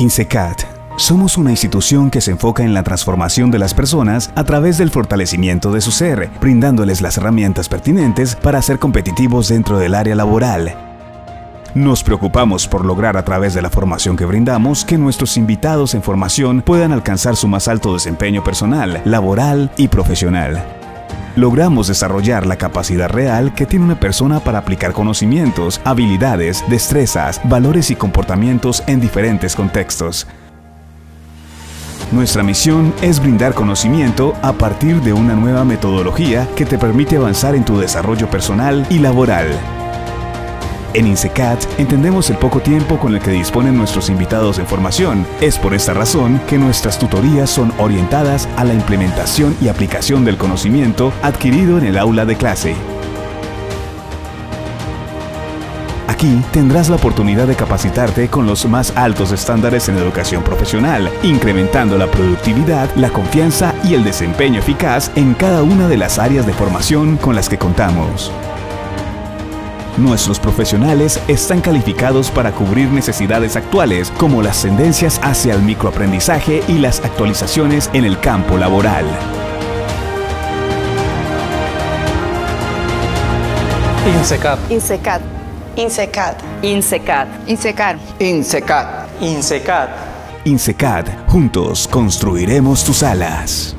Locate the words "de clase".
52.24-52.74